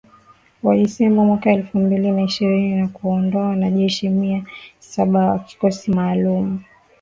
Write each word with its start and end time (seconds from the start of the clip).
Wa 0.63 0.73
Disemba 0.77 1.23
mwaka 1.23 1.51
elfu 1.51 1.77
mbili 1.79 2.11
na 2.11 2.21
ishirini 2.21 2.81
wa 2.81 2.87
kuwaondoa 2.87 3.47
wanajeshi 3.47 4.09
mia 4.09 4.43
saba 4.79 5.19
wa 5.31 5.39
kikosi 5.39 5.91
maalum. 5.91 6.61